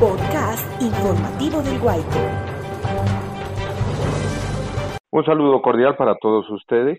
[0.00, 2.04] Podcast informativo del.
[5.12, 6.98] Un saludo cordial para todos ustedes.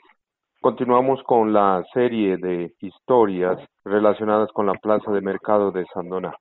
[0.61, 6.33] Continuamos con la serie de historias relacionadas con la plaza de mercado de Sandoná.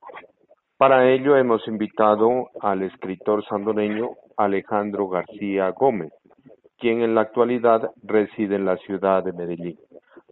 [0.77, 6.13] Para ello hemos invitado al escritor sandoneño Alejandro García Gómez,
[6.77, 9.77] quien en la actualidad reside en la ciudad de Medellín.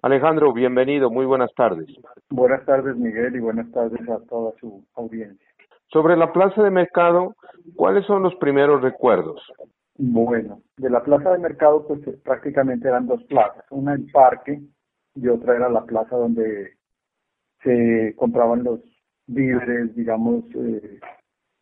[0.01, 1.87] Alejandro, bienvenido, muy buenas tardes.
[2.29, 5.45] Buenas tardes, Miguel, y buenas tardes a toda su audiencia.
[5.87, 7.35] Sobre la plaza de mercado,
[7.75, 9.41] ¿cuáles son los primeros recuerdos?
[9.97, 14.61] Bueno, de la plaza de mercado, pues eh, prácticamente eran dos plazas, una el parque
[15.15, 16.77] y otra era la plaza donde
[17.61, 18.79] se compraban los
[19.27, 20.99] víveres, digamos, eh,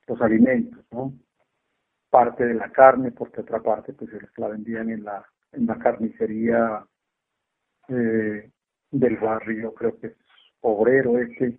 [0.06, 1.12] los alimentos, ¿no?
[2.12, 5.80] Parte de la carne, porque otra parte pues se la vendían en la, en la
[5.80, 6.86] carnicería
[7.90, 8.52] eh,
[8.92, 10.18] del barrio, creo que es
[10.62, 11.58] obrero este.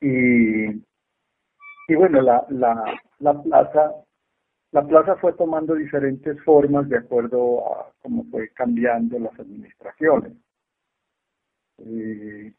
[0.00, 0.66] Y,
[1.88, 4.04] y bueno, la, la, la plaza
[4.74, 10.32] la plaza fue tomando diferentes formas de acuerdo a cómo fue cambiando las administraciones.
[11.78, 12.52] Eh,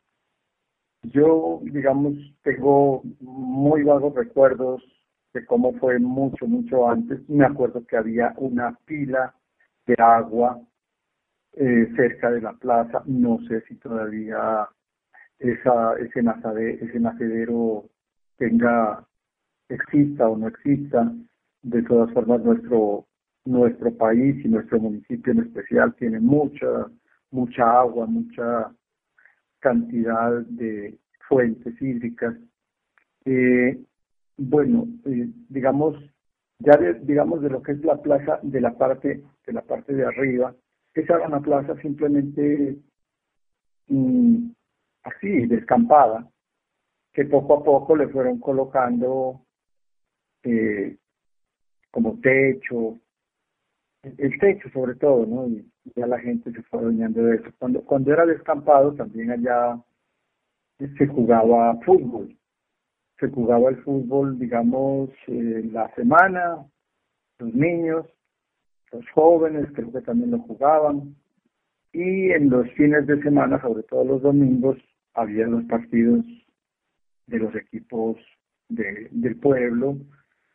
[1.03, 4.81] yo, digamos, tengo muy vagos recuerdos
[5.33, 7.19] de cómo fue mucho, mucho antes.
[7.29, 9.35] Me acuerdo que había una pila
[9.85, 10.61] de agua
[11.55, 13.03] eh, cerca de la plaza.
[13.05, 14.67] No sé si todavía
[15.39, 16.21] esa, ese,
[16.81, 17.85] ese nacedero
[18.37, 19.05] tenga,
[19.69, 21.11] exista o no exista.
[21.63, 23.07] De todas formas, nuestro,
[23.45, 26.87] nuestro país y nuestro municipio en especial tiene mucha,
[27.31, 28.71] mucha agua, mucha
[29.59, 32.35] cantidad de fuentes hídricas.
[34.37, 35.95] Bueno, eh, digamos,
[36.59, 39.93] ya de, digamos de lo que es la plaza de la parte de la parte
[39.93, 40.53] de arriba,
[40.95, 42.77] esa era una plaza simplemente
[43.87, 44.49] mm,
[45.03, 46.29] así, descampada,
[47.13, 49.41] que poco a poco le fueron colocando
[50.43, 50.97] eh,
[51.91, 52.99] como techo,
[54.03, 55.47] el techo sobre todo, ¿no?
[55.47, 57.49] Y ya la gente se fue adueñando de eso.
[57.57, 59.81] Cuando, cuando era descampado también allá
[60.77, 62.37] se jugaba fútbol.
[63.19, 66.65] Se jugaba el fútbol, digamos, eh, la semana,
[67.39, 68.05] los niños,
[68.91, 71.15] los jóvenes, creo que también lo jugaban.
[71.91, 74.77] Y en los fines de semana, sobre todo los domingos,
[75.13, 76.25] había los partidos
[77.27, 78.17] de los equipos
[78.69, 79.97] de, del pueblo.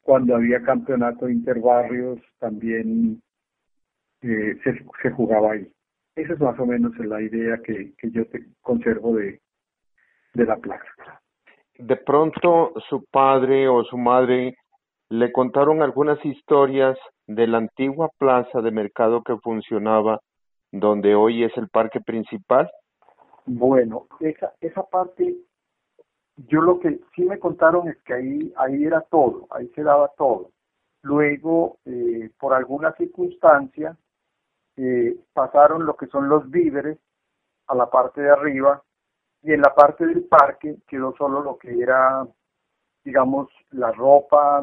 [0.02, 3.22] Cuando había campeonato interbarrios, también
[4.22, 5.70] eh, se, se jugaba ahí.
[6.16, 8.24] Esa es más o menos la idea que, que yo
[8.60, 9.40] conservo de,
[10.34, 10.84] de la plaza.
[11.78, 14.56] De pronto su padre o su madre
[15.08, 16.98] le contaron algunas historias
[17.34, 20.20] de la antigua plaza de mercado que funcionaba
[20.72, 22.68] donde hoy es el parque principal.
[23.46, 25.36] Bueno, esa esa parte
[26.48, 30.10] yo lo que sí me contaron es que ahí ahí era todo, ahí se daba
[30.16, 30.50] todo.
[31.02, 33.96] Luego, eh, por alguna circunstancia,
[34.76, 36.98] eh, pasaron lo que son los víveres
[37.68, 38.82] a la parte de arriba
[39.42, 42.26] y en la parte del parque quedó solo lo que era
[43.04, 44.62] digamos la ropa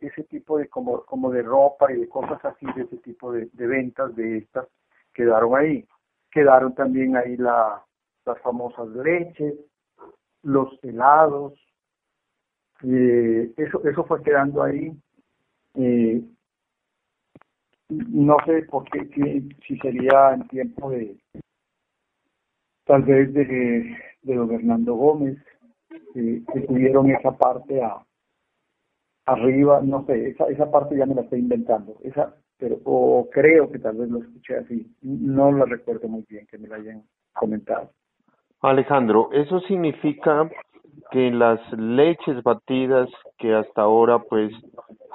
[0.00, 3.48] ese tipo de como como de ropa y de cosas así de ese tipo de,
[3.54, 4.66] ventas de estas
[5.12, 5.86] quedaron ahí.
[6.30, 7.82] Quedaron también ahí la
[8.24, 9.54] las famosas leches
[10.42, 11.54] los helados
[12.82, 14.92] eh, eso eso fue quedando ahí.
[15.74, 16.22] Eh,
[17.88, 21.16] no sé por qué si, si sería en tiempo de
[22.84, 25.38] tal vez de de don Hernando Gómez,
[26.12, 28.04] que tuvieron esa parte a,
[29.26, 33.70] arriba, no sé, esa, esa parte ya me la estoy inventando, esa, pero o creo
[33.70, 37.02] que tal vez lo escuché así, no la recuerdo muy bien que me la hayan
[37.32, 37.90] comentado.
[38.60, 40.48] Alejandro, eso significa
[41.10, 44.52] que las leches batidas que hasta ahora pues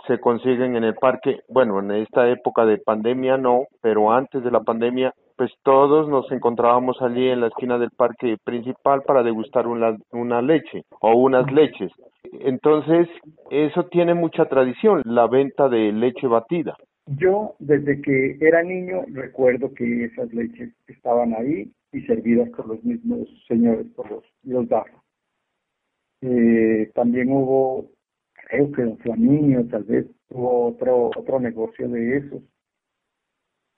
[0.08, 4.52] se consiguen en el parque, bueno, en esta época de pandemia no, pero antes de
[4.52, 9.68] la pandemia pues todos nos encontrábamos allí en la esquina del parque principal para degustar
[9.68, 11.94] una, una leche o unas leches.
[12.42, 13.08] Entonces,
[13.50, 16.76] eso tiene mucha tradición, la venta de leche batida.
[17.06, 22.84] Yo, desde que era niño, recuerdo que esas leches estaban ahí y servidas por los
[22.84, 24.68] mismos señores, por los, los
[26.20, 27.86] Eh, también hubo,
[28.34, 32.44] creo que Don Flaminio, tal vez hubo otro, otro negocio de esos,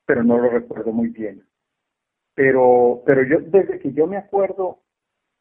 [0.08, 1.51] pero no lo recuerdo muy bien.
[2.36, 4.80] Pero, pero yo, desde que yo me acuerdo,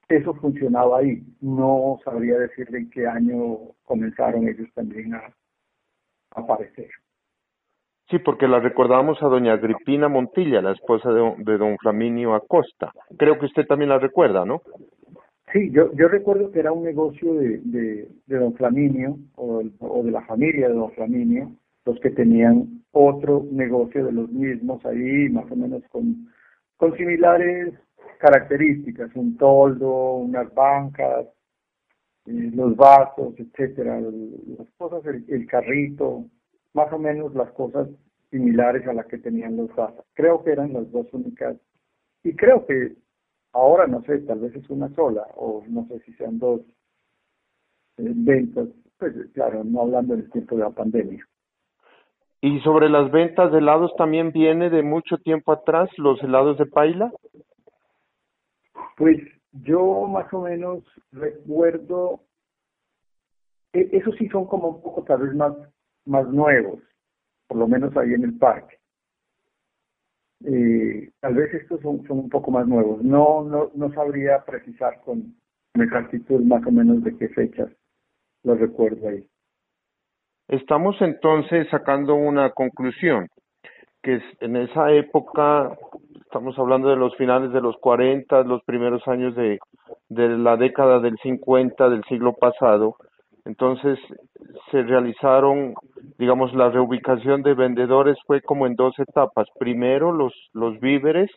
[0.08, 1.22] eso funcionaba ahí.
[1.40, 5.32] No sabría decirle en qué año comenzaron ellos también a,
[6.32, 6.88] aparecer.
[8.08, 12.92] Sí, porque la recordamos a doña Agripina Montilla, la esposa de, de don Flaminio Acosta.
[13.16, 14.62] Creo que usted también la recuerda, ¿no?
[15.52, 20.02] Sí, yo, yo recuerdo que era un negocio de, de, de don Flaminio o, o
[20.02, 21.52] de la familia de don Flaminio,
[21.84, 26.28] los que tenían otro negocio de los mismos ahí, más o menos con,
[26.80, 27.74] con similares
[28.18, 31.26] características, un toldo, unas bancas,
[32.24, 36.24] eh, los vasos, etcétera, las cosas, el, el, carrito,
[36.72, 37.86] más o menos las cosas
[38.30, 40.06] similares a las que tenían los vasos.
[40.14, 41.54] Creo que eran las dos únicas,
[42.24, 42.96] y creo que
[43.52, 46.62] ahora no sé, tal vez es una sola, o no sé si sean dos
[47.98, 51.28] eh, ventas, pues claro, no hablando del tiempo de la pandemia.
[52.42, 56.66] Y sobre las ventas de helados también viene de mucho tiempo atrás los helados de
[56.66, 57.12] paila.
[58.96, 59.18] Pues
[59.52, 60.82] yo más o menos
[61.12, 62.20] recuerdo,
[63.72, 65.52] e, esos sí son como un poco tal vez más,
[66.06, 66.80] más nuevos,
[67.46, 68.78] por lo menos ahí en el parque.
[70.44, 73.02] Eh, tal vez estos son, son un poco más nuevos.
[73.02, 75.34] No, no, no sabría precisar con
[75.74, 77.68] exactitud más o menos de qué fechas
[78.44, 79.26] los recuerdo ahí.
[80.50, 83.28] Estamos entonces sacando una conclusión,
[84.02, 85.78] que en esa época,
[86.22, 89.60] estamos hablando de los finales de los 40, los primeros años de,
[90.08, 92.96] de la década del 50 del siglo pasado,
[93.44, 93.96] entonces
[94.72, 95.74] se realizaron,
[96.18, 99.46] digamos, la reubicación de vendedores fue como en dos etapas.
[99.56, 101.30] Primero los, los víveres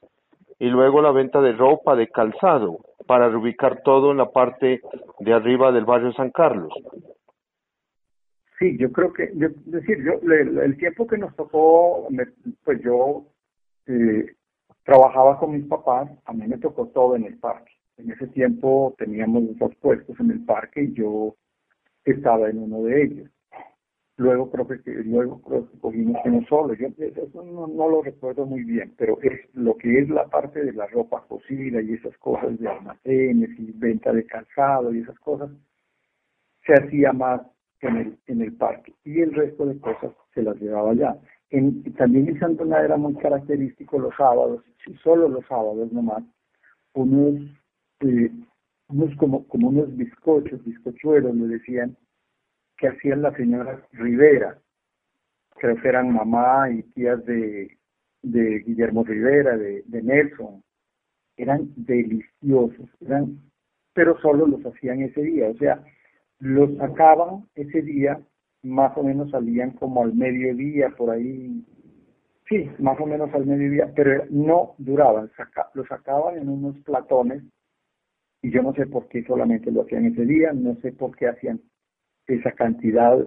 [0.58, 4.82] y luego la venta de ropa, de calzado, para reubicar todo en la parte
[5.20, 6.74] de arriba del barrio San Carlos.
[8.64, 12.08] Sí, yo creo que, yo, decir, yo el, tiempo que nos tocó,
[12.64, 13.26] pues yo
[13.88, 14.38] eh,
[14.86, 17.74] trabajaba con mis papás, a mí me tocó todo en el parque.
[17.98, 21.36] En ese tiempo teníamos dos puestos en el parque y yo
[22.06, 23.30] estaba en uno de ellos.
[24.16, 26.74] Luego creo que, luego creo que cogimos solo.
[26.74, 30.64] Yo eso no, no, lo recuerdo muy bien, pero es lo que es la parte
[30.64, 35.20] de la ropa cocida y esas cosas de almacenes y venta de calzado y esas
[35.20, 35.50] cosas,
[36.66, 37.42] se hacía más
[37.88, 41.18] en el, en el parque y el resto de cosas se las llevaba allá.
[41.50, 44.64] En, también en Santana era muy característico los sábados,
[45.04, 46.24] solo los sábados nomás,
[46.94, 47.42] unos,
[48.00, 48.32] eh,
[48.90, 51.96] unos como, como unos bizcochos, bizcochuelos, le decían,
[52.78, 54.58] que hacían las señoras Rivera,
[55.56, 57.78] creo que eran mamá y tías de,
[58.24, 60.64] de Guillermo Rivera, de, de Nelson,
[61.38, 63.40] eran deliciosos, eran,
[63.94, 65.84] pero solo los hacían ese día, o sea,
[66.40, 68.20] los sacaban ese día,
[68.64, 71.64] más o menos salían como al mediodía, por ahí,
[72.48, 77.44] sí, más o menos al mediodía, pero no duraban, saca, los sacaban en unos platones
[78.42, 81.28] y yo no sé por qué solamente lo hacían ese día, no sé por qué
[81.28, 81.62] hacían
[82.28, 83.18] esa cantidad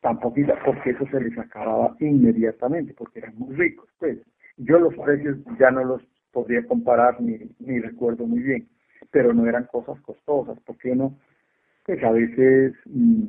[0.00, 4.18] tan poquita, porque eso se les acababa inmediatamente, porque eran muy ricos, pues.
[4.58, 8.68] Yo los precios ya no los podría comparar ni, ni recuerdo muy bien,
[9.10, 11.18] pero no eran cosas costosas, porque uno
[11.86, 13.26] pues a veces mm,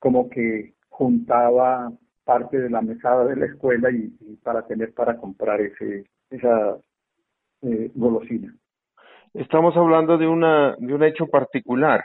[0.00, 1.90] como que juntaba
[2.24, 4.10] parte de la mesada de la escuela y,
[4.42, 6.76] para tener para comprar ese esa
[7.62, 8.52] eh, golosina.
[9.32, 12.04] Estamos hablando de una de un hecho particular.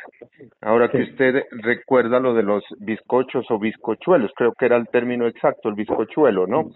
[0.61, 5.25] Ahora que usted recuerda lo de los bizcochos o bizcochuelos, creo que era el término
[5.27, 6.69] exacto, el bizcochuelo, ¿no?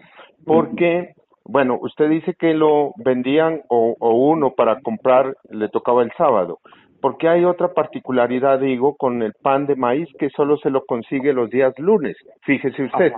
[0.44, 1.14] Porque
[1.44, 6.58] bueno, usted dice que lo vendían o, o uno para comprar le tocaba el sábado,
[7.00, 11.32] porque hay otra particularidad, digo, con el pan de maíz que solo se lo consigue
[11.32, 12.16] los días lunes.
[12.42, 13.12] Fíjese usted.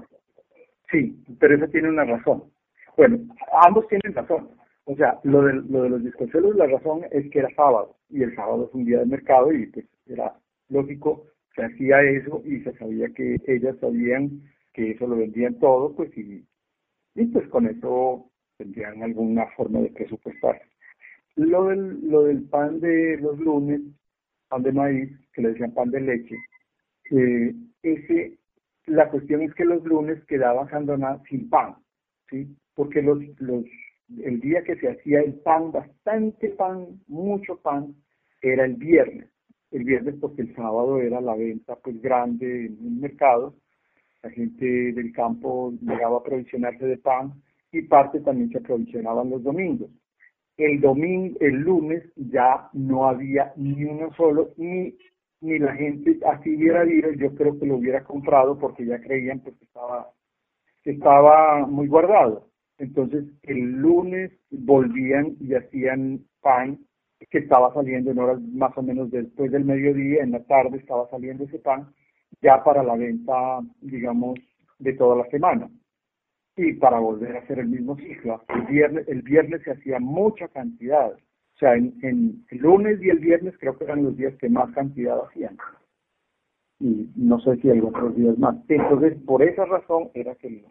[0.91, 2.45] Sí, pero eso tiene una razón.
[2.97, 3.19] Bueno,
[3.67, 4.51] ambos tienen razón.
[4.85, 8.23] O sea, lo de, lo de los bizcochuelos, la razón es que era sábado, y
[8.23, 10.35] el sábado es un día de mercado, y pues era
[10.69, 15.95] lógico, se hacía eso, y se sabía que ellas sabían que eso lo vendían todo,
[15.95, 16.45] pues, y,
[17.15, 20.61] y pues con eso tendrían alguna forma de presupuestar.
[21.37, 23.81] Lo del, lo del pan de los lunes,
[24.49, 26.37] pan de maíz, que le decían pan de leche,
[27.11, 28.39] eh, ese,
[28.87, 31.77] la cuestión es que los lunes quedaban abandonados sin pan,
[32.29, 32.57] ¿sí?
[32.75, 33.19] Porque los,
[34.19, 37.95] el día que se hacía el pan, bastante pan, mucho pan,
[38.43, 39.29] era el viernes.
[39.71, 43.55] El viernes porque el sábado era la venta pues grande en el mercado,
[44.23, 47.33] la gente del campo llegaba a aprovisionarse de pan
[47.71, 49.91] y parte también se aprovisionaban los domingos
[50.63, 54.95] el domingo, el lunes ya no había ni uno solo, ni,
[55.41, 59.41] ni la gente así hubiera ido, yo creo que lo hubiera comprado porque ya creían
[59.41, 60.11] pues, que estaba,
[60.83, 62.49] que estaba muy guardado.
[62.79, 66.79] Entonces el lunes volvían y hacían pan
[67.31, 71.09] que estaba saliendo en horas más o menos después del mediodía, en la tarde estaba
[71.11, 71.93] saliendo ese pan
[72.41, 74.39] ya para la venta, digamos,
[74.79, 75.71] de toda la semana
[76.57, 78.43] y para volver a hacer el mismo ciclo.
[78.49, 81.17] El viernes, el viernes se hacía mucha cantidad,
[81.61, 84.73] sea, en, en el lunes y el viernes creo que eran los días que más
[84.73, 85.57] cantidad hacían.
[86.81, 88.57] Y no sé si hay otros días más.
[88.69, 90.65] Entonces, por esa razón era que el,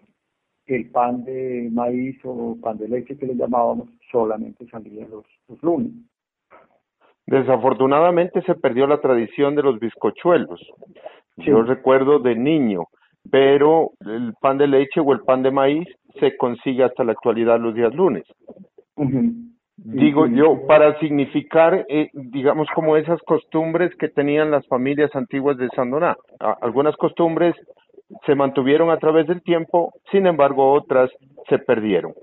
[0.66, 5.62] el pan de maíz o pan de leche que le llamábamos solamente salía los, los
[5.62, 5.92] lunes.
[7.28, 10.60] Desafortunadamente se perdió la tradición de los bizcochuelos.
[11.38, 12.86] Yo recuerdo de niño,
[13.32, 15.88] pero el pan de leche o el pan de maíz
[16.20, 18.24] se consigue hasta la actualidad los días lunes.
[19.78, 25.70] Digo yo, para significar, eh, digamos, como esas costumbres que tenían las familias antiguas de
[25.70, 26.18] Sandoná.
[26.62, 27.56] Algunas costumbres
[28.26, 31.10] se mantuvieron a través del tiempo, sin embargo, otras
[31.48, 32.14] se perdieron.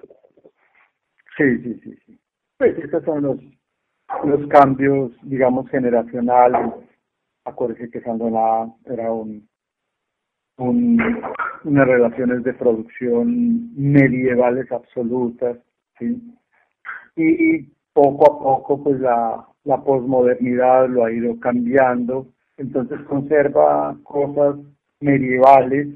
[1.37, 1.97] Sí, sí, sí.
[2.07, 2.19] sí.
[2.59, 3.39] Pues estos son los,
[4.25, 6.73] los cambios, digamos, generacionales.
[7.45, 9.49] Acuérdense que Sandoná era un,
[10.59, 10.99] un,
[11.65, 15.59] unas relaciones de producción medievales absolutas,
[17.17, 24.57] y poco a poco pues la, la posmodernidad lo ha ido cambiando, entonces conserva cosas
[25.01, 25.89] medievales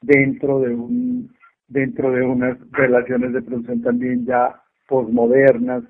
[0.00, 1.34] dentro de un
[1.68, 5.82] dentro de unas relaciones de producción también ya posmodernas,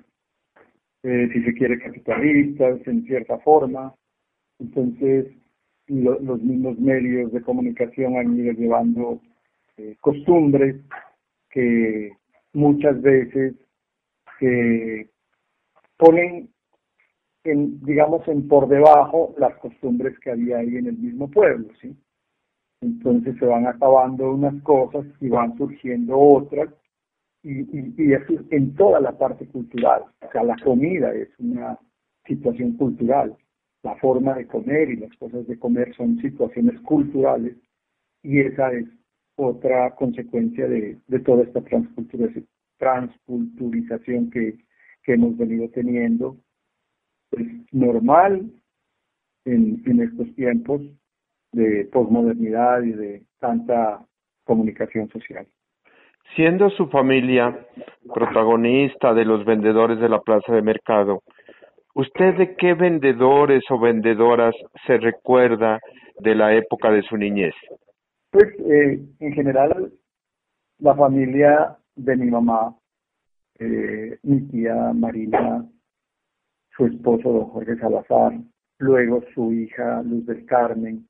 [1.03, 3.93] eh, si se quiere capitalistas en cierta forma.
[4.59, 5.27] Entonces
[5.87, 9.21] los mismos medios de comunicación han ido llevando
[9.77, 10.75] eh, costumbres
[11.49, 12.11] que
[12.53, 13.55] muchas veces
[14.39, 15.09] que
[15.97, 16.49] ponen
[17.43, 21.95] en, digamos, en por debajo las costumbres que había ahí en el mismo pueblo, ¿sí?
[22.81, 26.69] Entonces se van acabando unas cosas y van surgiendo otras,
[27.43, 30.03] y, y, y eso en toda la parte cultural.
[30.21, 31.79] O sea, la comida es una
[32.25, 33.35] situación cultural,
[33.87, 37.55] la forma de comer y las cosas de comer son situaciones culturales,
[38.21, 38.85] y esa es
[39.37, 41.61] otra consecuencia de, de toda esta
[42.77, 44.57] transculturización que,
[45.03, 46.35] que hemos venido teniendo.
[47.31, 48.51] Es normal
[49.45, 50.81] en, en estos tiempos
[51.53, 54.05] de posmodernidad y de tanta
[54.43, 55.47] comunicación social.
[56.35, 57.65] Siendo su familia
[58.13, 61.21] protagonista de los vendedores de la plaza de mercado,
[61.97, 64.53] ¿usted de qué vendedores o vendedoras
[64.85, 65.79] se recuerda
[66.19, 67.55] de la época de su niñez?
[68.31, 69.91] Pues eh, en general
[70.79, 72.75] la familia de mi mamá,
[73.59, 75.65] eh, mi tía Marina,
[76.75, 78.33] su esposo don Jorge Salazar,
[78.77, 81.07] luego su hija Luz del Carmen.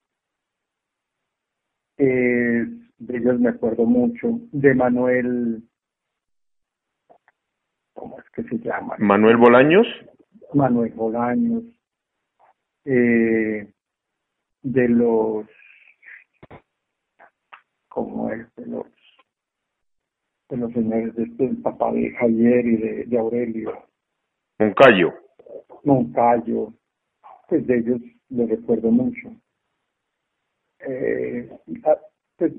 [1.98, 2.66] Eh,
[3.00, 5.64] de ellos me acuerdo mucho, de Manuel,
[7.94, 8.96] ¿cómo es que se llama?
[9.00, 9.86] Manuel Bolaños.
[10.54, 11.64] Manuel Bolaños,
[12.86, 13.72] eh,
[14.62, 15.46] de los,
[17.90, 18.56] ¿cómo es?
[18.56, 18.86] De los
[20.50, 23.84] de los señores de este, el papá de Javier y de, de Aurelio.
[24.60, 25.14] Moncayo.
[25.84, 26.74] Moncayo,
[27.50, 29.30] pues de ellos les recuerdo mucho.
[30.80, 31.50] Eh,
[31.84, 31.98] ah,
[32.38, 32.54] pues,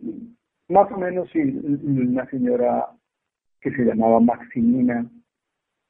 [0.69, 2.91] más o menos sí, una señora
[3.61, 5.11] que se llamaba Maximina,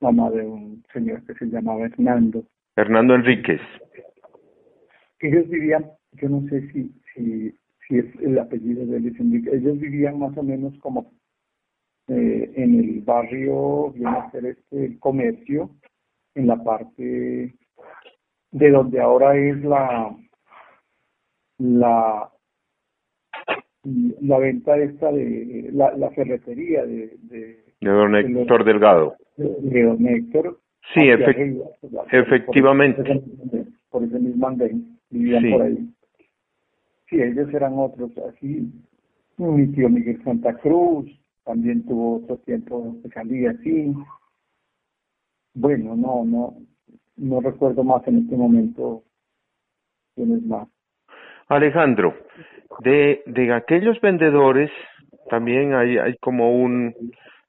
[0.01, 2.45] mamá de un señor que se llamaba Hernando.
[2.77, 3.61] Hernando Enríquez.
[5.21, 7.55] Ellos vivían, yo no sé si, si,
[7.87, 11.11] si es el apellido de Luis Enrique, ellos vivían más o menos como
[12.09, 15.71] eh, en el barrio viene a ser este el comercio,
[16.35, 17.55] en la parte
[18.51, 20.17] de donde ahora es la
[21.59, 22.33] la
[23.85, 30.07] la venta esta de la, la ferretería de de, de don Héctor Delgado de, don
[30.07, 30.59] Héctor
[30.95, 31.09] sí
[32.13, 33.23] efectivamente
[33.91, 35.89] por, ese mismo andén vivían por ahí
[37.09, 38.71] sí ellos eran otros así
[39.39, 41.09] mi tío Miguel Santa Cruz
[41.49, 43.95] también tuvo otro tiempo que salía así.
[45.55, 46.55] Bueno, no, no,
[47.17, 49.03] no recuerdo más en este momento
[50.15, 50.69] quién es más.
[51.49, 52.15] Alejandro,
[52.81, 54.71] de, de aquellos vendedores
[55.31, 56.95] también hay, hay como un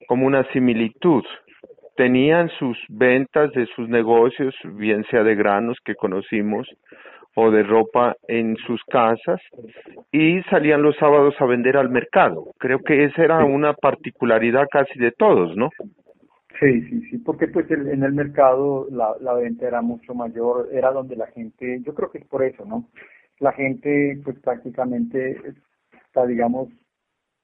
[0.09, 1.23] como una similitud.
[1.95, 6.67] Tenían sus ventas de sus negocios, bien sea de granos que conocimos,
[7.35, 9.39] o de ropa en sus casas
[10.11, 12.45] y salían los sábados a vender al mercado.
[12.57, 15.69] Creo que esa era una particularidad casi de todos, ¿no?
[16.59, 20.91] Sí, sí, sí, porque pues en el mercado la, la venta era mucho mayor, era
[20.91, 22.89] donde la gente, yo creo que es por eso, ¿no?
[23.39, 25.39] La gente pues prácticamente
[26.07, 26.69] está, digamos,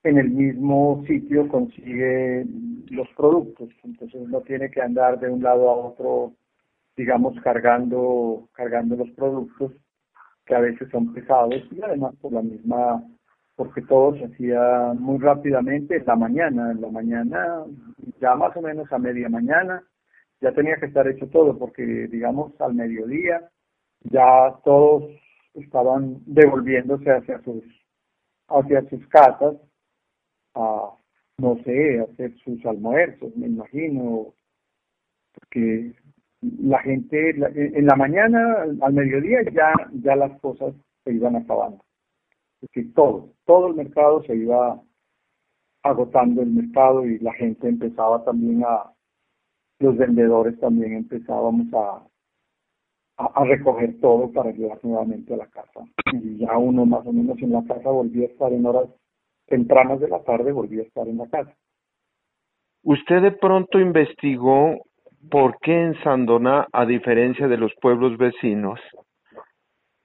[0.05, 2.45] en el mismo sitio consigue
[2.89, 6.33] los productos, entonces no tiene que andar de un lado a otro
[6.95, 9.73] digamos, cargando, cargando los productos
[10.45, 13.03] que a veces son pesados y además por la misma,
[13.55, 17.63] porque todo se hacía muy rápidamente en la mañana, en la mañana,
[18.21, 19.83] ya más o menos a media mañana,
[20.41, 23.49] ya tenía que estar hecho todo, porque digamos al mediodía
[24.03, 25.03] ya todos
[25.55, 27.63] estaban devolviéndose hacia sus
[28.47, 29.55] hacia sus casas
[30.55, 30.91] a
[31.37, 34.33] no sé hacer sus almuerzos me imagino
[35.33, 35.93] porque
[36.41, 41.83] la gente en la mañana al mediodía ya ya las cosas se iban acabando
[42.61, 44.81] porque todo todo el mercado se iba
[45.83, 48.91] agotando el mercado y la gente empezaba también a
[49.79, 52.07] los vendedores también empezábamos a
[53.17, 55.81] a, recoger todo para llevar nuevamente a la casa.
[56.13, 58.89] Y ya uno más o menos en la casa volvía a estar en horas
[59.47, 61.53] tempranas de la tarde, volvía a estar en la casa.
[62.83, 64.85] ¿Usted de pronto investigó
[65.29, 68.79] por qué en Sandoná, a diferencia de los pueblos vecinos,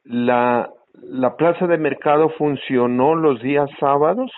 [0.05, 4.31] la, la plaza de mercado funcionó los días sábados?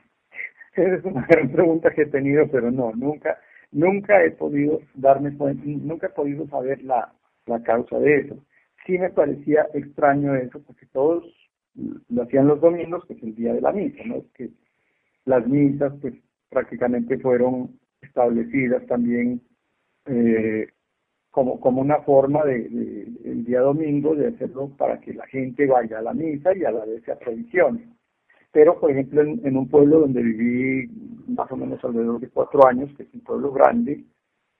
[0.73, 3.37] Es una gran pregunta que he tenido, pero no, nunca,
[3.71, 7.13] Nunca he podido darme cuenta, nunca he podido saber la,
[7.45, 8.37] la causa de eso.
[8.85, 11.23] Sí me parecía extraño eso, porque todos
[11.75, 14.23] lo hacían los domingos, que es el día de la misa, ¿no?
[14.33, 14.49] Que
[15.25, 16.13] las misas, pues,
[16.49, 19.41] prácticamente fueron establecidas también
[20.05, 20.67] eh,
[21.29, 25.99] como, como una forma de, el día domingo de hacerlo para que la gente vaya
[25.99, 27.87] a la misa y a la vez se aprovisione.
[28.51, 30.87] Pero, por ejemplo, en, un pueblo donde viví
[31.27, 34.03] más o menos alrededor de cuatro años, que es un pueblo grande,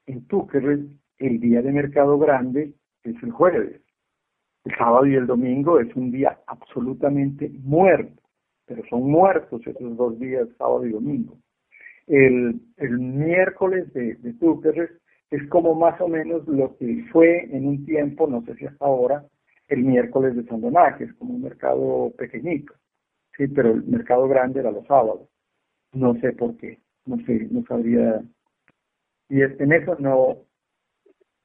[0.06, 0.80] en Túquerres,
[1.18, 3.82] el día de mercado grande es el jueves.
[4.66, 8.22] El sábado y el domingo es un día absolutamente muerto,
[8.66, 11.38] pero son muertos esos dos días, sábado y domingo.
[12.08, 14.90] El, el miércoles de, de
[15.32, 18.86] es como más o menos lo que fue en un tiempo, no sé si hasta
[18.86, 19.26] ahora,
[19.68, 20.62] el miércoles de San
[20.98, 22.74] que es como un mercado pequeñito
[23.38, 25.28] sí, pero el mercado grande era los sábados.
[25.94, 28.22] No sé por qué, no sé, no sabría.
[29.30, 30.38] Y en eso no,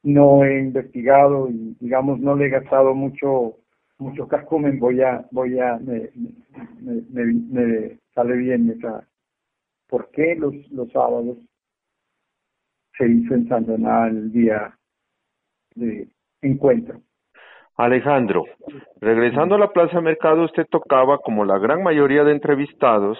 [0.07, 3.57] no he investigado y digamos no le he gastado mucho
[3.97, 6.09] mucho cascumen voy a voy a me,
[6.79, 9.05] me, me, sale bien esa.
[9.89, 11.37] Por qué los los sábados
[12.97, 14.77] se hizo en San el día
[15.75, 16.07] de
[16.41, 17.01] encuentro
[17.77, 18.43] Alejandro,
[18.99, 23.19] regresando a la Plaza Mercado, usted tocaba, como la gran mayoría de entrevistados,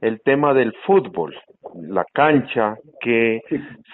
[0.00, 1.34] el tema del fútbol,
[1.74, 3.40] la cancha, que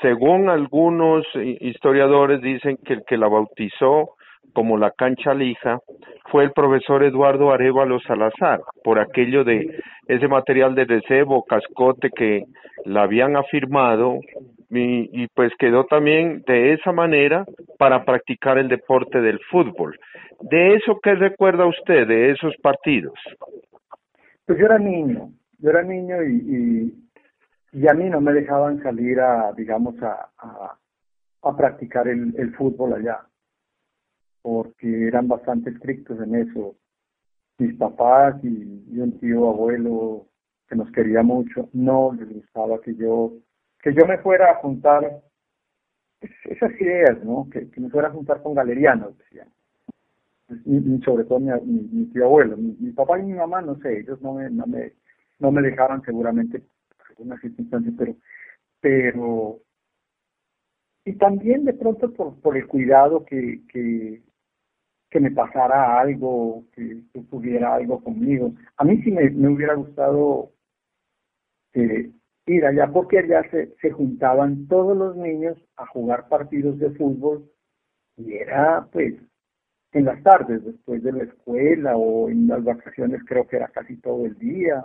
[0.00, 4.10] según algunos historiadores dicen que el que la bautizó
[4.52, 5.80] como la cancha lija
[6.30, 9.66] fue el profesor Eduardo Arevalo Salazar, por aquello de
[10.06, 12.44] ese material de recebo, cascote que
[12.84, 14.20] la habían afirmado
[14.70, 17.44] y, pues quedó también de esa manera
[17.78, 19.98] para practicar el deporte del fútbol.
[20.40, 23.14] ¿De eso qué recuerda usted, de esos partidos?
[24.44, 26.92] Pues yo era niño, yo era niño y,
[27.72, 30.30] y, a mí no me dejaban salir a, digamos, a,
[31.42, 33.20] a, practicar el, el fútbol allá,
[34.42, 36.76] porque eran bastante estrictos en eso.
[37.58, 40.26] Mis papás y, y un tío abuelo
[40.68, 43.32] que nos quería mucho, no les gustaba que yo
[43.82, 45.22] que yo me fuera a juntar
[46.44, 47.48] esas ideas, ¿no?
[47.50, 49.48] Que, me fuera a juntar con galerianos, decían.
[50.64, 52.56] Y, sobre todo mi, mi, tío abuelo.
[52.56, 54.92] Mi, papá y mi mamá, no sé, ellos no me, no me,
[55.38, 58.16] no me dejaban seguramente por algunas circunstancias, pero,
[58.80, 59.60] pero,
[61.04, 64.22] y también de pronto por, por el cuidado que, que,
[65.10, 68.52] que me pasara algo, que, tuviera algo conmigo.
[68.76, 70.52] A mí sí me, me hubiera gustado
[71.74, 72.10] eh,
[72.46, 77.50] ir allá porque allá se, se juntaban todos los niños a jugar partidos de fútbol
[78.16, 79.14] y era pues
[79.92, 83.96] en las tardes después de la escuela o en las vacaciones creo que era casi
[83.96, 84.84] todo el día.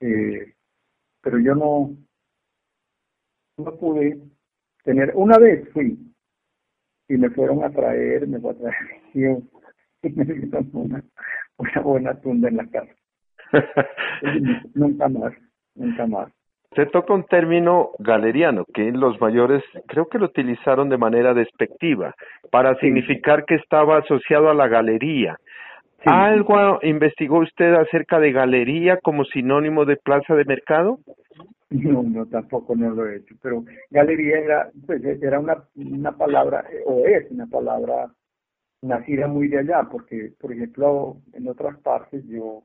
[0.00, 0.54] Eh,
[1.20, 1.94] pero yo no
[3.58, 4.18] no pude
[4.84, 5.98] tener una vez fui
[7.08, 8.76] y me fueron a traer me fue a traer
[10.02, 11.04] y me dieron una,
[11.58, 12.94] una buena tunda en la casa
[14.74, 15.34] nunca más
[15.80, 16.32] nunca más.
[16.76, 22.14] Se toca un término galeriano que los mayores creo que lo utilizaron de manera despectiva
[22.52, 25.36] para significar que estaba asociado a la galería.
[26.06, 30.98] ¿Algo investigó usted acerca de galería como sinónimo de plaza de mercado?
[31.70, 36.64] No, no, tampoco no lo he hecho, pero galería era, pues, era una, una palabra,
[36.86, 38.10] o es una palabra
[38.82, 42.62] nacida muy de allá, porque, por ejemplo, en otras partes yo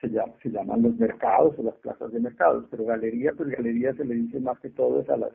[0.00, 3.94] se, llama, se llaman los mercados o las plazas de mercados, pero galería, pues galería
[3.94, 5.32] se le dice más que todo es a las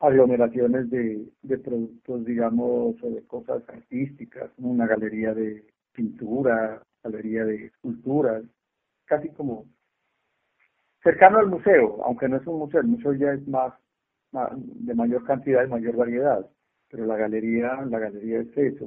[0.00, 8.44] aglomeraciones de, productos, digamos, o de cosas artísticas, una galería de pintura, galería de esculturas,
[9.06, 9.64] casi como
[11.02, 13.72] cercano al museo, aunque no es un museo, el museo ya es más,
[14.32, 16.46] de mayor cantidad y mayor variedad.
[16.90, 18.86] Pero la galería, la galería es eso,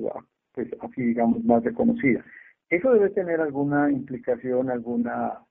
[0.54, 2.24] pues así digamos más reconocida.
[2.70, 5.44] Eso debe tener alguna implicación, alguna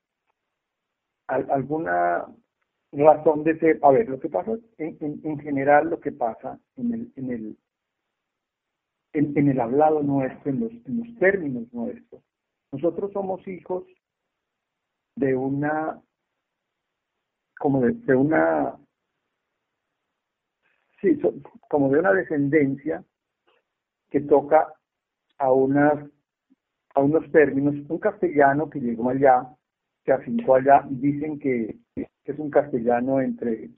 [1.28, 2.26] alguna
[2.92, 3.78] razón de ser.
[3.82, 7.58] A ver, lo que pasa, en, en, general, lo que pasa en el, en el,
[9.12, 12.22] en, el hablado nuestro, en los, en los términos nuestros,
[12.72, 13.84] nosotros somos hijos
[15.16, 16.00] de una,
[17.58, 18.76] como de, una,
[21.00, 21.20] sí,
[21.68, 23.04] como de una descendencia
[24.10, 24.72] que toca
[25.38, 26.08] a unas
[26.94, 29.46] a unos términos, un castellano que llegó allá,
[30.04, 33.70] que afincó allá, dicen que, es un castellano entre,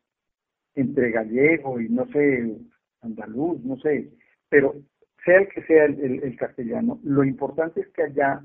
[0.75, 2.57] entre gallego y no sé,
[3.01, 4.11] andaluz, no sé,
[4.49, 4.75] pero
[5.25, 8.45] sea el que sea el, castellano, lo importante es que allá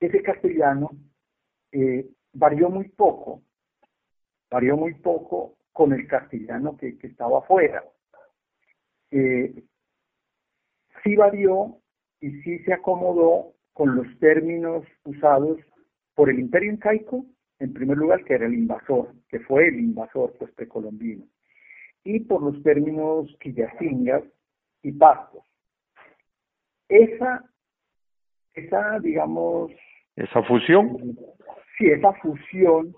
[0.00, 0.90] ese castellano
[1.72, 3.42] eh, varió muy poco,
[4.50, 7.84] varió muy poco con el castellano que, estaba afuera.
[9.10, 9.64] Eh,
[11.02, 11.78] sí varió
[12.20, 15.56] y sí se acomodó con los términos usados
[16.16, 17.24] por el imperio incaico,
[17.60, 21.24] en primer lugar, que era el invasor, que fue el invasor pues, precolombino,
[22.02, 24.24] y por los términos quillacingas
[24.82, 25.44] y pastos.
[26.88, 27.44] Esa,
[28.52, 29.70] esa, digamos...
[30.16, 31.16] Esa fusión.
[31.78, 32.96] Sí, esa fusión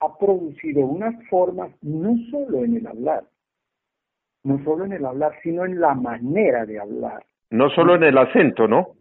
[0.00, 3.24] ha producido unas formas no solo en el hablar,
[4.42, 7.22] no solo en el hablar, sino en la manera de hablar.
[7.50, 8.94] No solo en el acento, ¿no?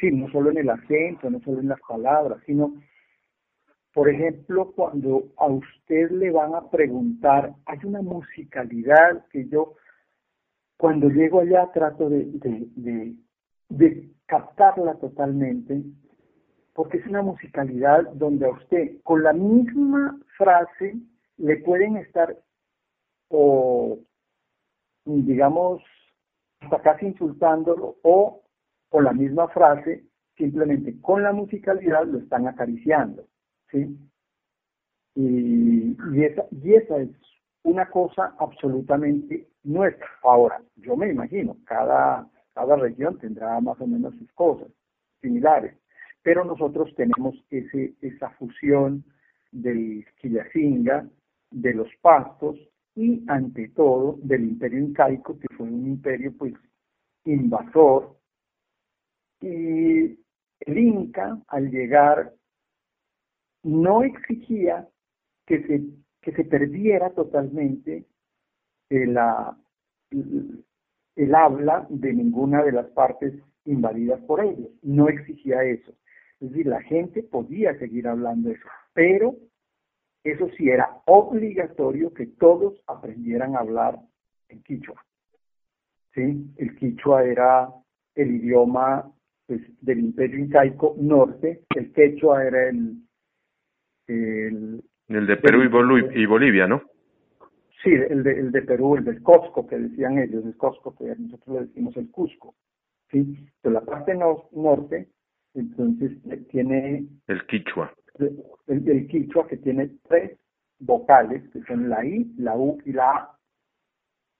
[0.00, 2.74] Sí, no solo en el acento, no solo en las palabras, sino,
[3.92, 9.74] por ejemplo, cuando a usted le van a preguntar, hay una musicalidad que yo,
[10.76, 12.26] cuando llego allá, trato de,
[13.68, 15.82] de, captarla totalmente,
[16.74, 20.96] porque es una musicalidad donde a usted, con la misma frase,
[21.38, 22.36] le pueden estar,
[23.28, 23.98] o
[25.04, 25.82] digamos,
[26.60, 28.42] hasta casi insultándolo, o
[28.88, 30.04] con la misma frase,
[30.36, 33.26] simplemente con la musicalidad lo están acariciando,
[33.70, 33.96] ¿sí?
[35.14, 37.10] Y, esa, y esa es
[37.62, 40.06] una cosa absolutamente nuestra.
[40.22, 44.68] Ahora, yo me imagino, cada, cada región tendrá más o menos sus cosas
[45.22, 45.74] similares,
[46.22, 49.04] pero nosotros tenemos ese, esa fusión
[49.52, 51.08] del Quillacinga,
[51.50, 52.56] de los pastos
[52.94, 56.54] y ante todo del imperio incaico, que fue un imperio pues
[57.24, 58.15] invasor,
[59.40, 60.18] y
[60.60, 62.32] el Inca, al llegar,
[63.62, 64.88] no exigía
[65.46, 65.82] que se,
[66.20, 68.06] que se perdiera totalmente
[68.90, 69.18] el,
[71.16, 74.70] el habla de ninguna de las partes invadidas por ellos.
[74.82, 75.92] No exigía eso.
[76.40, 79.36] Es decir, la gente podía seguir hablando eso, pero
[80.22, 83.98] eso sí era obligatorio que todos aprendieran a hablar
[84.48, 85.04] en quichua.
[86.14, 86.52] ¿Sí?
[86.56, 87.68] El quichua era
[88.14, 89.12] el idioma
[89.46, 92.96] pues, del imperio incaico norte, el quechua era el...
[94.08, 95.62] El, el de Perú
[96.14, 96.82] y, Bolivia, ¿no?
[97.82, 101.14] Sí, el de, el de Perú, el del Cusco, que decían ellos, el Cusco, que
[101.16, 102.54] nosotros le decimos el Cusco.
[103.10, 103.36] ¿sí?
[103.62, 104.14] Pero la parte
[104.52, 105.08] norte,
[105.54, 106.12] entonces
[106.50, 107.06] tiene...
[107.26, 107.92] El quichua.
[108.18, 110.38] El, el, quichua que tiene tres
[110.78, 113.38] vocales, que son la I, la U y la A.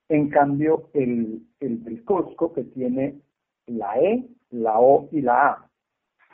[0.09, 3.21] En cambio, el, el del Cusco, que tiene
[3.66, 5.71] la E, la O y la A.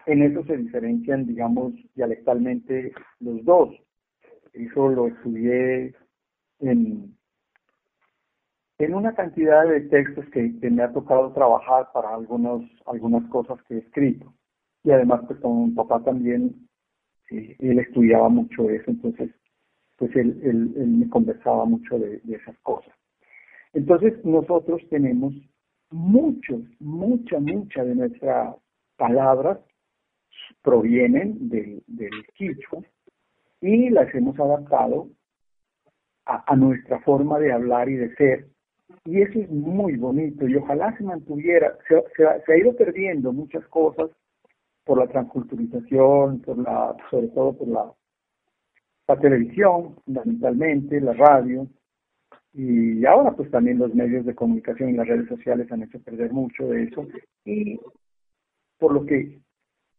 [0.07, 3.71] En eso se diferencian, digamos, dialectalmente los dos.
[4.53, 5.95] Eso lo estudié
[6.59, 7.17] en,
[8.79, 13.75] en una cantidad de textos que, me ha tocado trabajar para algunos, algunas cosas que
[13.75, 14.33] he escrito.
[14.83, 16.69] Y además, pues con papá también,
[17.31, 19.31] él estudiaba mucho eso, entonces,
[19.97, 22.93] pues él, él, me conversaba mucho de esas cosas.
[23.73, 25.33] Entonces, nosotros tenemos
[25.93, 28.57] muchos, mucha, mucha de nuestras
[28.97, 29.59] palabras
[30.63, 32.83] provienen del, del quichua
[33.61, 35.09] y las hemos adaptado
[36.25, 38.47] a, nuestra forma de hablar y de ser.
[39.05, 43.67] Y eso es muy bonito y ojalá se mantuviera, se, se, ha ido perdiendo muchas
[43.69, 44.11] cosas
[44.85, 47.93] por la transculturización, por la, sobre todo por la
[49.21, 51.67] televisión, fundamentalmente, la radio,
[52.55, 56.33] y ahora pues también los medios de comunicación y las redes sociales han hecho perder
[56.33, 57.07] mucho de eso
[57.45, 57.81] y
[58.79, 59.41] por lo que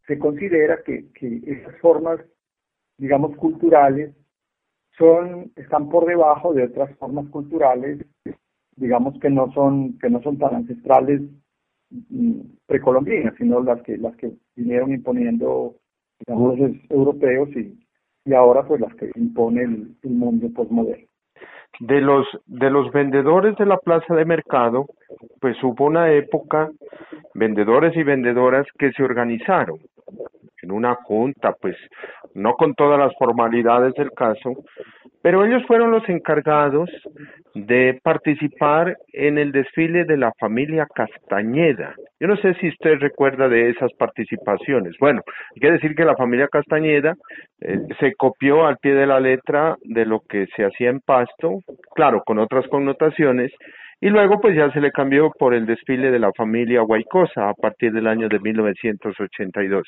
[0.08, 1.06] se considera que,
[1.46, 2.20] esas formas,
[2.98, 4.14] digamos, culturales
[4.98, 8.06] son, están por debajo de otras formas culturales,
[8.76, 11.22] digamos que no son, que no son tan ancestrales
[11.90, 15.78] mm, precolombinas, sino las que, las que vinieron imponiendo,
[16.20, 17.80] digamos, los europeos y,
[18.26, 21.08] y ahora pues las que impone el, el mundo postmoderno.
[21.80, 24.86] De los de los vendedores de la plaza de mercado,
[25.40, 26.70] pues hubo una época
[27.34, 29.80] vendedores y vendedoras que se organizaron
[30.62, 31.76] en una junta, pues
[32.34, 34.54] no con todas las formalidades del caso,
[35.24, 36.90] pero ellos fueron los encargados
[37.56, 41.96] de participar en el desfile de la familia Castañeda.
[42.20, 44.96] Yo no sé si usted recuerda de esas participaciones.
[45.00, 45.22] Bueno,
[45.56, 47.14] hay que decir que la familia Castañeda
[47.62, 51.60] eh, se copió al pie de la letra de lo que se hacía en Pasto,
[51.96, 53.50] claro, con otras connotaciones,
[54.02, 57.54] y luego pues ya se le cambió por el desfile de la familia Guaycosa a
[57.54, 59.88] partir del año de 1982.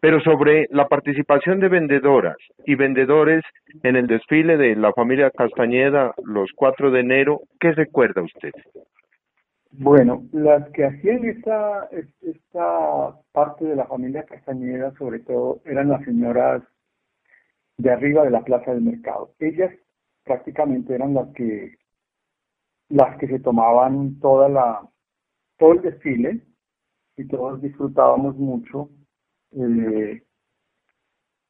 [0.00, 3.42] Pero sobre la participación de vendedoras y vendedores
[3.82, 8.52] en el desfile de la familia Castañeda los 4 de enero, ¿qué recuerda usted?
[9.72, 11.88] Bueno, las que hacían esta,
[12.22, 16.62] esta parte de la familia Castañeda, sobre todo, eran las señoras
[17.76, 19.30] de arriba de la plaza del mercado.
[19.38, 19.72] Ellas
[20.24, 21.76] prácticamente eran las que
[22.88, 24.80] las que se tomaban toda la
[25.58, 26.40] todo el desfile
[27.16, 28.88] y todos disfrutábamos mucho
[29.52, 30.22] eh,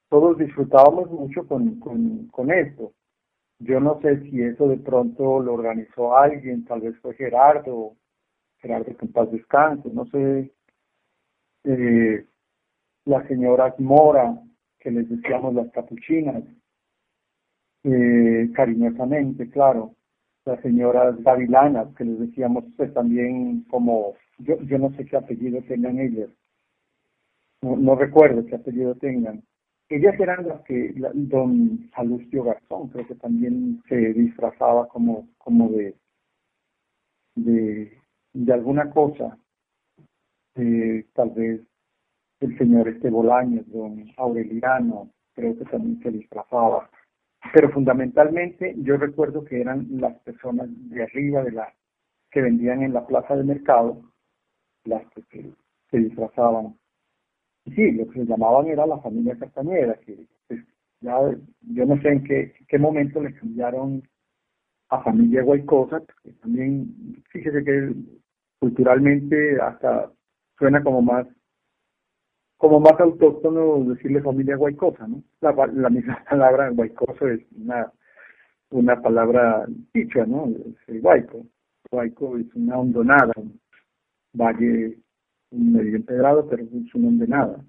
[0.08, 2.92] todos disfrutábamos mucho con, con, con esto.
[3.58, 7.96] Yo no sé si eso de pronto lo organizó alguien tal vez fue Gerardo
[8.58, 10.52] Gerardo que en paz descanse no sé
[11.64, 12.26] eh,
[13.04, 14.40] las señoras Mora
[14.78, 16.42] que les decíamos las capuchinas
[17.84, 19.94] eh, cariñosamente claro
[20.44, 25.60] las señoras gavilanas, que les decíamos pues, también como, yo, yo no sé qué apellido
[25.62, 26.28] tengan ellas,
[27.62, 29.42] no, recuerdo qué apellido tengan.
[29.88, 35.96] Ellas eran las que, don Salustio Garzón, creo que también se disfrazaba como, como de,
[37.34, 37.98] de,
[38.32, 39.36] de alguna cosa,
[40.54, 41.60] eh, tal vez
[42.40, 46.90] el señor este don Aureliano, creo que también se disfrazaba.
[47.52, 51.74] Pero fundamentalmente yo recuerdo que eran las personas de arriba de la
[52.30, 54.02] que vendían en la plaza de mercado
[54.84, 55.52] las que
[55.90, 56.78] se, disfrazaban
[57.64, 60.60] sí lo que se llamaban era la familia Castañeda que pues,
[61.00, 61.18] ya
[61.60, 64.02] yo no sé en qué, qué momento le cambiaron
[64.88, 67.94] a familia Guaycosa que también fíjese que
[68.58, 70.10] culturalmente hasta
[70.58, 71.26] suena como más
[72.60, 75.22] como más autóctono decirle familia guaycosa, ¿no?
[75.40, 77.90] La, la misma palabra guaycoso es una,
[78.68, 80.46] una palabra dicha, ¿no?
[80.48, 81.46] Es el guayco.
[81.90, 83.58] Guayco es una hondonada, un
[84.34, 84.98] valle
[85.50, 87.64] medio empedrado, pero es una hondonada.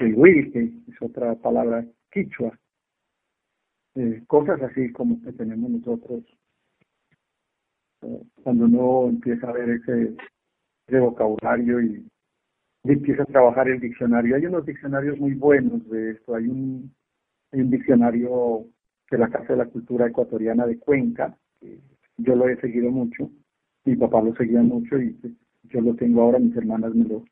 [0.00, 2.58] El huilque es otra palabra quichua.
[3.94, 6.24] Eh, cosas así como que tenemos nosotros
[8.02, 10.16] eh, cuando uno empieza a ver ese,
[10.88, 12.06] ese vocabulario y
[12.82, 14.36] empieza a trabajar el diccionario.
[14.36, 16.34] Hay unos diccionarios muy buenos de esto.
[16.34, 16.92] Hay un,
[17.52, 18.66] hay un diccionario
[19.10, 21.78] de la Casa de la Cultura Ecuatoriana de Cuenca, que
[22.16, 23.30] yo lo he seguido mucho,
[23.84, 25.16] mi papá lo seguía mucho y
[25.64, 27.24] yo lo tengo ahora, mis hermanas me lo,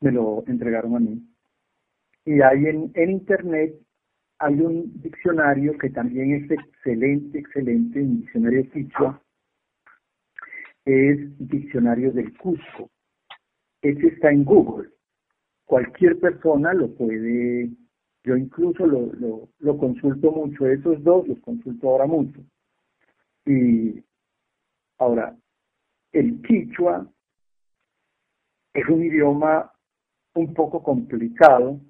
[0.00, 1.22] me lo entregaron a mí.
[2.24, 3.74] Y hay en, Internet,
[4.38, 9.22] hay un diccionario que también es excelente, excelente, un diccionario Quichua,
[10.84, 12.90] es Diccionario del Cusco
[13.82, 14.90] ese está en Google.
[15.64, 17.70] Cualquier persona lo puede,
[18.24, 22.40] yo incluso lo, lo consulto mucho, esos dos los consulto ahora mucho.
[23.46, 24.02] Y
[24.98, 25.36] ahora,
[26.12, 27.10] el quichua
[28.74, 29.72] es un idioma
[30.34, 31.80] un poco complicado.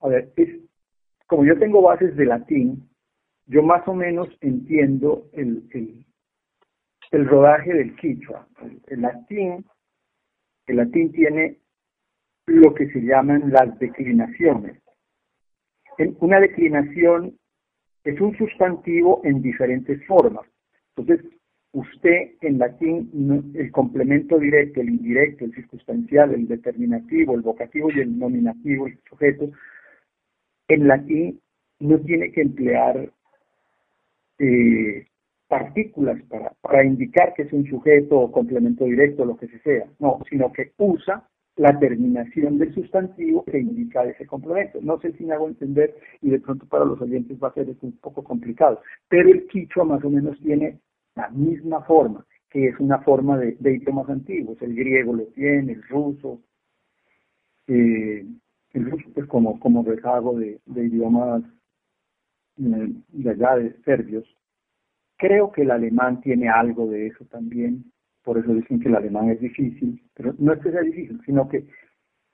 [0.00, 0.60] A ver, es,
[1.26, 2.88] como yo tengo bases de latín,
[3.46, 6.06] yo más o menos entiendo el, el,
[7.12, 8.46] el rodaje del quichua.
[8.88, 9.64] el latín
[10.66, 11.58] el latín tiene
[12.46, 14.82] lo que se llaman las declinaciones.
[16.20, 17.38] Una declinación
[18.04, 20.46] es un sustantivo en diferentes formas.
[20.96, 21.24] Entonces,
[21.76, 28.00] usted en latín, el complemento directo, el indirecto, el circunstancial, el determinativo, el vocativo y
[28.00, 29.50] el nominativo, el sujeto,
[30.68, 31.40] en latín
[31.80, 33.10] no tiene que emplear
[34.38, 35.06] eh,
[35.48, 36.18] partículas
[36.62, 40.72] para, indicar que es un sujeto o complemento directo, lo que sea, no, sino que
[40.78, 44.78] usa la terminación del sustantivo que indica ese complemento.
[44.80, 47.68] No sé si me hago entender y de pronto para los oyentes va a ser
[47.82, 50.78] un poco complicado, pero el quichua más o menos tiene
[51.16, 54.60] la misma forma, que es una forma de, idiomas antiguos.
[54.62, 56.40] El griego lo tiene, el ruso,
[57.66, 58.24] eh,
[58.72, 61.42] el ruso pues como, como rezago de, de idiomas
[62.58, 64.36] eh, de allá de serbios
[65.18, 67.84] Creo que el alemán tiene algo de eso también,
[68.22, 71.48] por eso dicen que el alemán es difícil, pero no es que sea difícil, sino
[71.48, 71.66] que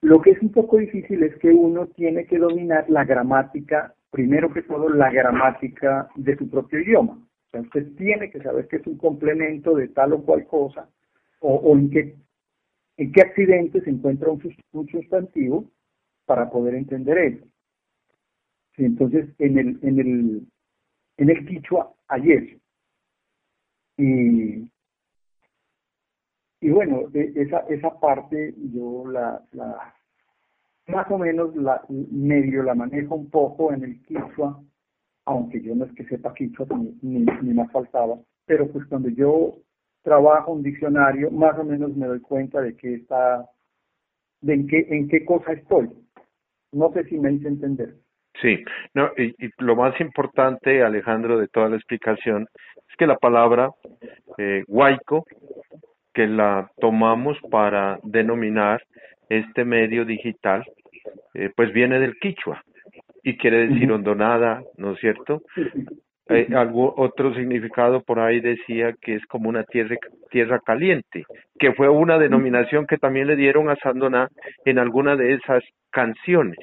[0.01, 4.53] lo que es un poco difícil es que uno tiene que dominar la gramática, primero
[4.53, 7.19] que todo la gramática de su propio idioma.
[7.61, 10.89] Usted tiene que saber que es un complemento de tal o cual cosa,
[11.41, 12.17] o, en, qué,
[12.97, 15.71] en qué accidente se encuentra un, sustantivo
[16.25, 17.45] para poder entender eso.
[18.77, 20.47] entonces, en el, en el,
[21.19, 22.57] en el quichua hay eso.
[23.99, 24.71] Y,
[26.61, 29.95] y bueno, e, esa, esa parte yo la, la
[30.87, 34.63] más o menos la medio la manejo un poco en el quichua
[35.25, 36.67] aunque yo no es que sepa quichua
[37.03, 39.55] ni, ni, me faltaba, pero pues cuando yo
[40.03, 43.47] trabajo un diccionario, más o menos me doy cuenta de que está,
[44.41, 45.91] de en qué, en qué cosa estoy.
[46.73, 47.95] No sé si me hice entender.
[48.41, 52.49] Sí, no, y, lo más importante, Alejandro, de toda la explicación,
[52.89, 53.71] es que la palabra
[54.39, 55.25] eh, huaico,
[56.13, 58.83] que la tomamos para denominar
[59.29, 60.65] este medio digital,
[61.35, 62.63] eh, pues viene del quichua
[63.23, 65.43] y quiere decir hondonada, ¿no es cierto?
[66.29, 69.97] Eh, algo, otro significado por ahí decía que es como una tierra,
[70.31, 71.25] tierra caliente,
[71.59, 74.29] que fue una denominación que también le dieron a Sandoná
[74.65, 76.59] en alguna de esas canciones.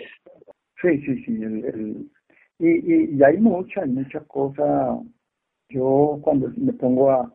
[0.82, 1.44] Sí, sí, sí.
[1.44, 2.10] El,
[2.58, 4.98] y, y, hay mucha, mucha cosa.
[5.70, 7.34] Yo cuando me pongo a...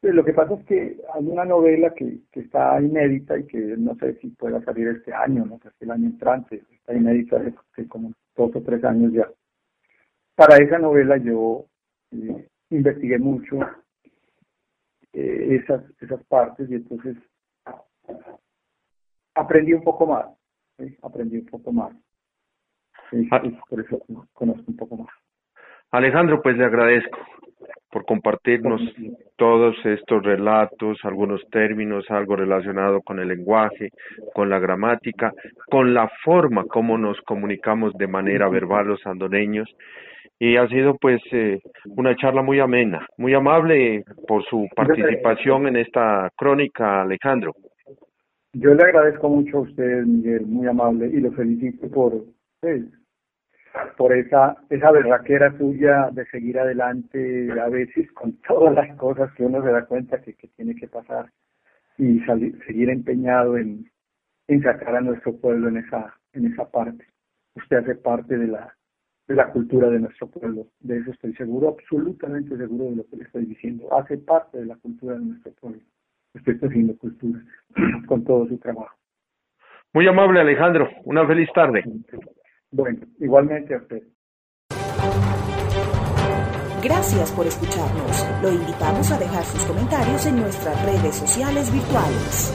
[0.00, 3.58] Pues, lo que pasa es que hay una novela que, que está inédita y que
[3.58, 7.40] no sé si pueda salir este año, no sé si el año entrante, está inédita
[7.74, 9.28] que como dos o tres años ya.
[10.34, 11.66] Para esa novela yo
[12.12, 13.58] eh, investigué mucho
[15.12, 17.16] eh, esas, esas partes y entonces
[19.34, 20.26] aprendí un poco más,
[21.02, 21.92] aprendí un poco más.
[23.30, 23.42] Ah.
[23.68, 25.08] por eso conozco un poco más.
[25.90, 27.18] Alejandro, pues le agradezco
[27.90, 28.82] por compartirnos
[29.36, 33.90] todos estos relatos, algunos términos, algo relacionado con el lenguaje,
[34.34, 35.32] con la gramática,
[35.70, 39.68] con la forma como nos comunicamos de manera verbal los andoneños.
[40.38, 41.60] Y ha sido pues eh,
[41.96, 47.54] una charla muy amena, muy amable por su participación en esta crónica, Alejandro.
[48.52, 52.24] Yo le agradezco mucho a usted, Miguel, muy amable, y lo felicito por
[52.60, 52.84] pues,
[53.96, 59.44] por esa, esa berraquera suya de seguir adelante a veces con todas las cosas que
[59.44, 61.30] uno se da cuenta que, que tiene que pasar
[61.98, 62.20] y
[62.66, 63.90] seguir empeñado en,
[64.46, 67.06] en sacar a nuestro pueblo en esa, en esa parte.
[67.54, 68.74] Usted hace parte de la,
[69.26, 73.16] de la cultura de nuestro pueblo, de eso estoy seguro, absolutamente seguro de lo que
[73.16, 73.92] le estoy diciendo.
[73.94, 75.80] Hace parte de la cultura de nuestro pueblo.
[76.34, 77.40] Usted está haciendo cultura
[78.06, 78.96] con todo su trabajo.
[79.92, 81.82] Muy amable Alejandro, una feliz tarde.
[82.70, 84.02] Bueno, igualmente a usted.
[86.82, 88.26] Gracias por escucharnos.
[88.42, 92.52] Lo invitamos a dejar sus comentarios en nuestras redes sociales virtuales.